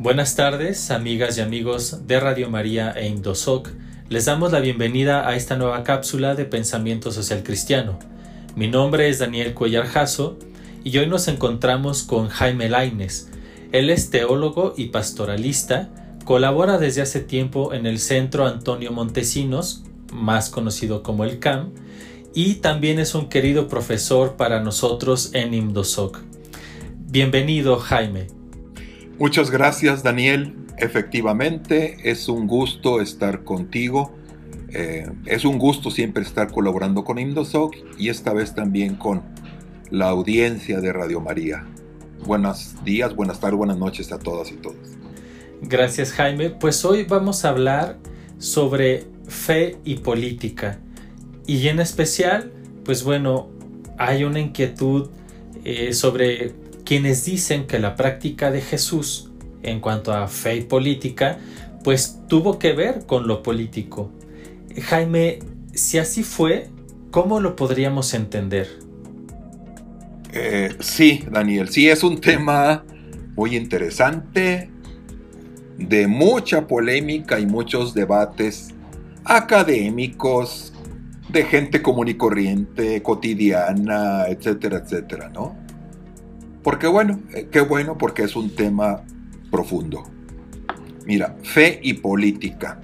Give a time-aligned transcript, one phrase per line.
[0.00, 3.68] Buenas tardes, amigas y amigos de Radio María e Indosoc.
[4.08, 7.98] Les damos la bienvenida a esta nueva cápsula de pensamiento social cristiano.
[8.56, 10.38] Mi nombre es Daniel Cuellar Jasso
[10.84, 13.28] y hoy nos encontramos con Jaime Laines.
[13.72, 15.90] Él es teólogo y pastoralista,
[16.24, 21.74] colabora desde hace tiempo en el Centro Antonio Montesinos, más conocido como el CAM,
[22.34, 26.20] y también es un querido profesor para nosotros en IMDOSOC.
[27.10, 28.39] Bienvenido, Jaime.
[29.20, 30.54] Muchas gracias, Daniel.
[30.78, 34.14] Efectivamente, es un gusto estar contigo.
[34.70, 39.22] Eh, es un gusto siempre estar colaborando con IMDOSOC y esta vez también con
[39.90, 41.66] la audiencia de Radio María.
[42.24, 44.78] Buenos días, buenas tardes, buenas noches a todas y todos.
[45.60, 46.48] Gracias Jaime.
[46.48, 47.98] Pues hoy vamos a hablar
[48.38, 50.80] sobre fe y política.
[51.46, 52.54] Y en especial,
[52.86, 53.50] pues bueno,
[53.98, 55.10] hay una inquietud
[55.62, 56.54] eh, sobre
[56.90, 59.30] quienes dicen que la práctica de Jesús
[59.62, 61.38] en cuanto a fe y política,
[61.84, 64.10] pues tuvo que ver con lo político.
[64.76, 65.38] Jaime,
[65.72, 66.68] si así fue,
[67.12, 68.66] ¿cómo lo podríamos entender?
[70.32, 72.84] Eh, sí, Daniel, sí es un tema
[73.36, 74.68] muy interesante,
[75.78, 78.74] de mucha polémica y muchos debates
[79.22, 80.72] académicos,
[81.28, 85.69] de gente común y corriente, cotidiana, etcétera, etcétera, ¿no?
[86.62, 89.02] Porque bueno, eh, qué bueno porque es un tema
[89.50, 90.04] profundo.
[91.06, 92.80] Mira, fe y política.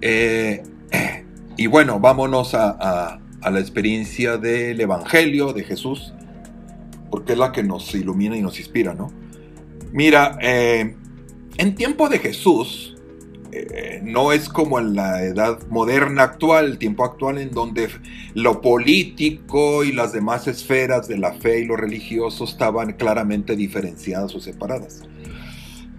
[0.00, 0.62] Eh,
[1.56, 6.12] y bueno, vámonos a, la experiencia del Evangelio de Jesús,
[7.10, 9.10] porque es la que nos ilumina y nos inspira, ¿no?
[9.92, 10.94] Mira, eh,
[11.56, 12.96] en tiempo de Jesús,
[13.52, 17.88] eh, no es como en la edad moderna actual, el tiempo actual en donde
[18.34, 24.34] lo político y las demás esferas de la fe y lo religioso estaban claramente diferenciadas
[24.34, 25.02] o separadas.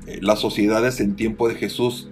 [0.08, 2.10] Eh, las sociedades en tiempo de Jesús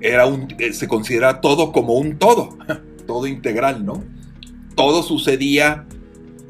[0.00, 2.56] era un, eh, se considera todo como un todo,
[3.06, 4.02] todo integral, ¿no?
[4.74, 5.86] Todo sucedía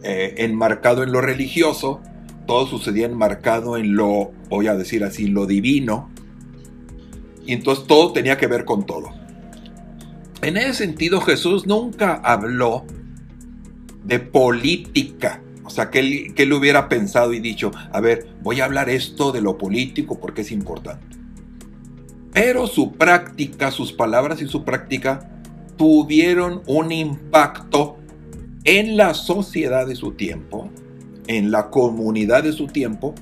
[0.00, 2.00] enmarcado en lo religioso,
[2.46, 6.08] todo sucedía enmarcado en lo, voy a decir así, lo divino,
[7.48, 9.08] y entonces todo tenía que ver con todo.
[10.42, 12.84] En ese sentido Jesús nunca habló
[14.04, 15.40] de política.
[15.64, 18.90] O sea, que él, que él hubiera pensado y dicho, a ver, voy a hablar
[18.90, 21.16] esto de lo político porque es importante.
[22.34, 25.30] Pero su práctica, sus palabras y su práctica
[25.78, 27.96] tuvieron un impacto
[28.64, 30.68] en la sociedad de su tiempo,
[31.26, 33.14] en la comunidad de su tiempo,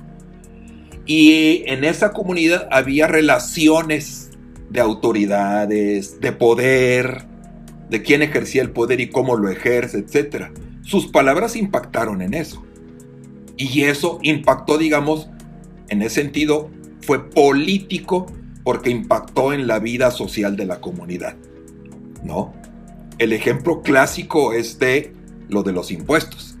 [1.07, 4.29] y en esa comunidad había relaciones
[4.69, 7.25] de autoridades, de poder,
[7.89, 10.51] de quién ejercía el poder y cómo lo ejerce, etc.
[10.81, 12.63] Sus palabras impactaron en eso.
[13.55, 15.29] Y eso impactó, digamos,
[15.87, 16.69] en ese sentido,
[17.01, 18.27] fue político
[18.65, 21.37] porque impactó en la vida social de la comunidad.
[22.21, 22.53] ¿No?
[23.17, 25.13] El ejemplo clásico es de
[25.47, 26.57] lo de los impuestos.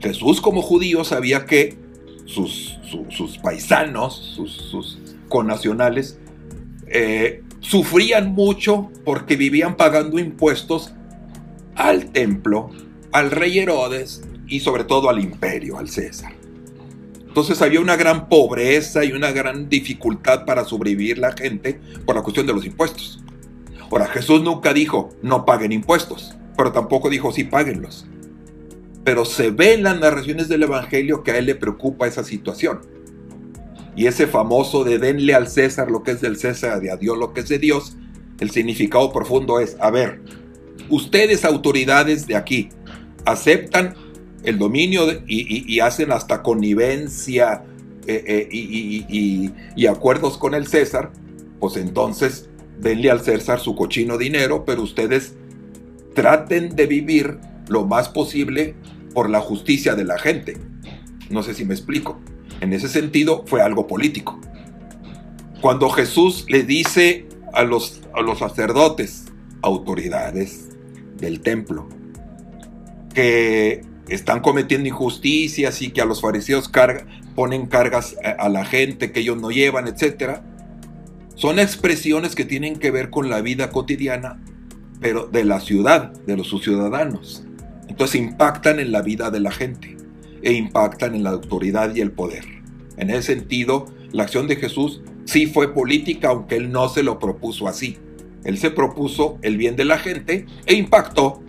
[0.00, 1.85] Jesús como judío sabía que
[2.26, 2.78] sus,
[3.08, 4.98] sus paisanos, sus, sus
[5.28, 6.18] connacionales,
[6.88, 10.92] eh, sufrían mucho porque vivían pagando impuestos
[11.74, 12.70] al templo,
[13.12, 16.32] al rey Herodes y sobre todo al imperio, al César.
[17.26, 22.22] Entonces había una gran pobreza y una gran dificultad para sobrevivir la gente por la
[22.22, 23.22] cuestión de los impuestos.
[23.90, 28.06] Ahora, Jesús nunca dijo no paguen impuestos, pero tampoco dijo sí páguenlos
[29.06, 32.80] pero se ve en las narraciones del Evangelio que a él le preocupa esa situación.
[33.94, 37.16] Y ese famoso de denle al César lo que es del César y a Dios
[37.16, 37.96] lo que es de Dios,
[38.40, 40.22] el significado profundo es, a ver,
[40.90, 42.70] ustedes autoridades de aquí
[43.24, 43.94] aceptan
[44.42, 47.62] el dominio y, hacen hasta connivencia
[48.08, 51.12] eh, eh, y, y acuerdos con el César,
[51.60, 52.50] pues entonces
[52.80, 55.34] denle al César su cochino dinero, pero ustedes
[56.14, 57.38] traten de vivir
[57.68, 58.74] lo más posible
[59.16, 60.58] por la justicia de la gente.
[61.30, 62.20] No sé si me explico.
[62.60, 64.38] En ese sentido fue algo político.
[65.62, 69.24] Cuando Jesús le dice a los, a los sacerdotes,
[69.62, 70.68] autoridades
[71.16, 71.88] del templo,
[73.14, 76.70] que están cometiendo injusticias y que a los fariseos
[77.34, 80.40] ponen cargas a, la gente que ellos no llevan, etc.
[81.36, 84.42] Son expresiones que tienen que ver con la vida cotidiana,
[85.00, 87.45] pero de la ciudad, de los ciudadanos.
[87.88, 89.96] Entonces impactan en la vida de la gente
[90.42, 92.44] e impactan en la autoridad y el poder.
[92.96, 97.18] En ese sentido, la acción de Jesús sí fue política, aunque él no se lo
[97.18, 97.98] propuso así.
[98.44, 101.42] Él se propuso el bien de la gente e impactó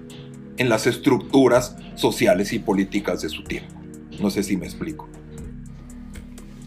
[0.57, 3.74] en las estructuras sociales y políticas de su tiempo.
[4.19, 5.07] No sé si me explico.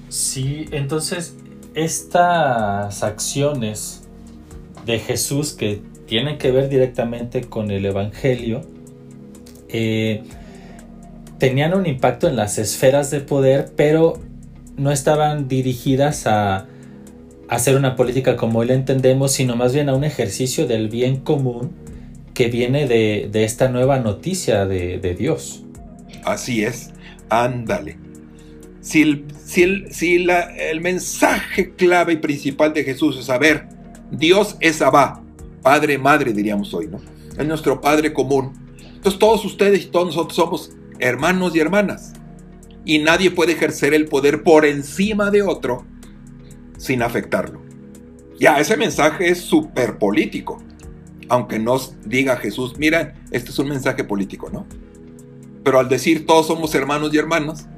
[0.08, 1.36] Sí, entonces
[1.74, 4.08] estas acciones
[4.86, 8.62] de Jesús que tienen que ver directamente con el Evangelio,
[9.72, 10.22] eh,
[11.38, 14.20] tenían un impacto en las esferas de poder, pero
[14.76, 16.66] no estaban dirigidas a
[17.48, 21.72] hacer una política como hoy entendemos, sino más bien a un ejercicio del bien común
[22.32, 25.64] que viene de, esta nueva noticia de, Dios.
[26.24, 26.90] Así es,
[27.28, 27.98] ándale.
[28.80, 33.66] Si, el, mensaje clave y principal de Jesús es saber,
[34.10, 35.22] Dios es Abba,
[35.60, 37.00] Padre, Madre diríamos hoy, ¿no?
[37.36, 38.52] Es nuestro Padre común.
[39.00, 42.12] Entonces todos ustedes y todos nosotros somos hermanos y hermanas.
[42.84, 45.86] Y nadie puede ejercer el poder por encima de otro
[46.76, 47.62] sin afectarlo.
[48.38, 50.62] Ya, ese mensaje es súper político.
[51.30, 54.66] Aunque nos diga Jesús, mira, este es un mensaje político, ¿no?
[55.64, 57.68] Pero al decir todos somos hermanos y hermanas,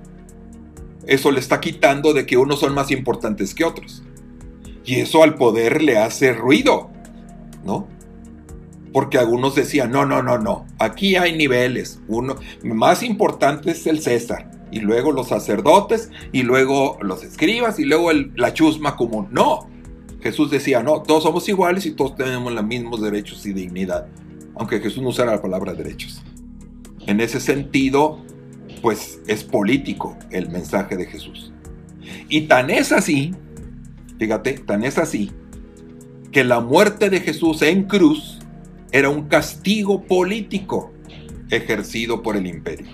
[1.06, 4.02] eso le está quitando de que unos son más importantes que otros.
[4.84, 6.90] Y eso al poder le hace ruido,
[7.64, 7.86] ¿no?
[8.93, 12.00] Porque algunos decían, no, no, no, no, aquí hay niveles.
[12.09, 17.85] Uno más importante es el César y luego los sacerdotes, y luego los escribas, y
[17.85, 19.29] luego la chusma común.
[19.31, 19.69] No,
[20.23, 24.09] Jesús decía, no, todos somos iguales y todos tenemos los mismos derechos y dignidad,
[24.56, 26.23] aunque Jesús no usara la palabra derechos.
[27.06, 28.25] En ese sentido,
[28.81, 31.53] pues es político el mensaje de Jesús.
[32.29, 33.35] Y tan es así,
[34.19, 35.31] fíjate, tan es así,
[36.31, 38.39] que la muerte de Jesús en cruz
[38.93, 40.93] era un castigo político
[41.50, 42.87] ejercido por el imperio.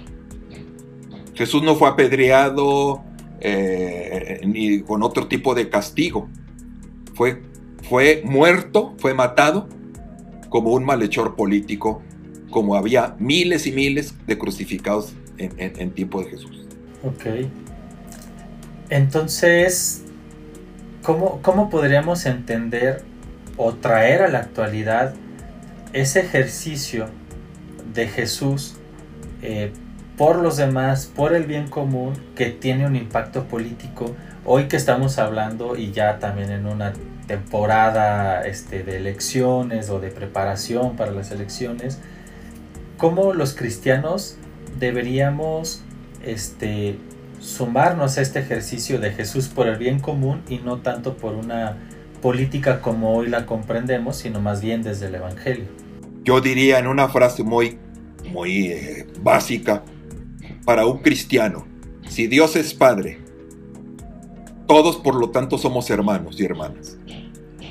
[1.35, 3.03] Jesús no fue apedreado
[3.41, 6.29] eh, ni con otro tipo de castigo.
[7.15, 7.43] Fue,
[7.89, 9.69] fue muerto, fue matado
[10.49, 12.03] como un malhechor político,
[12.51, 16.67] como había miles y miles de crucificados en, tiempo de Jesús.
[17.05, 17.47] Ok.
[18.91, 20.03] Entonces,
[21.03, 23.05] ¿cómo, ¿cómo podríamos entender
[23.57, 25.15] o traer a la actualidad
[25.93, 27.07] ese ejercicio
[27.95, 28.77] de Jesús
[29.43, 29.73] eh,
[30.17, 34.17] por los demás, por el bien común, que tiene un impacto político.
[34.45, 36.93] Hoy que estamos hablando y ya también en una
[37.27, 42.01] temporada este, de elecciones o de preparación para las elecciones,
[42.97, 44.37] ¿cómo los cristianos
[44.79, 45.83] deberíamos
[46.25, 46.99] este,
[47.41, 51.77] sumarnos a este ejercicio de Jesús por el bien común y no tanto por una
[52.21, 55.67] política como hoy la comprendemos, sino más bien desde el Evangelio?
[56.25, 57.79] Yo diría en una frase muy,
[58.33, 59.83] muy eh, básica,
[60.65, 61.67] para un cristiano,
[62.09, 63.19] si Dios es Padre,
[64.67, 66.99] todos por lo tanto somos hermanos y hermanas.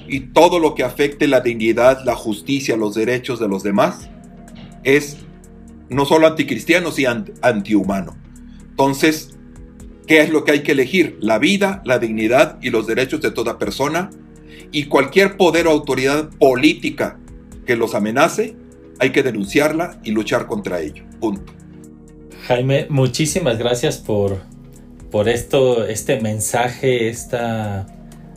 [0.07, 4.09] Y todo lo que afecte la dignidad, la justicia, los derechos de los demás,
[4.83, 5.17] es
[5.89, 8.17] no solo anticristiano, sino antihumano.
[8.69, 9.37] Entonces,
[10.07, 11.17] ¿qué es lo que hay que elegir?
[11.21, 14.09] La vida, la dignidad y los derechos de toda persona.
[14.71, 17.19] Y cualquier poder o autoridad política
[17.65, 18.55] que los amenace,
[18.99, 21.03] hay que denunciarla y luchar contra ello.
[21.19, 21.53] Punto.
[22.47, 24.37] Jaime, muchísimas gracias por,
[25.11, 27.87] por esto, este mensaje, esta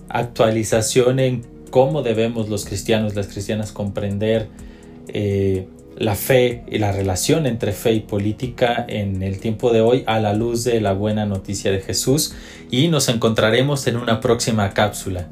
[0.09, 4.49] actualización en cómo debemos los cristianos, las cristianas comprender
[5.09, 10.03] eh, la fe y la relación entre fe y política en el tiempo de hoy
[10.07, 12.35] a la luz de la buena noticia de Jesús
[12.71, 15.29] y nos encontraremos en una próxima cápsula.